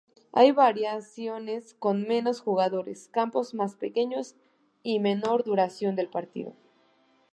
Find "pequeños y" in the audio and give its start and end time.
3.75-4.97